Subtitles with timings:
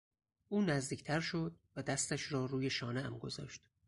[0.47, 3.69] او نزدیکتر شد و دستش را روی شانهام گذاشت.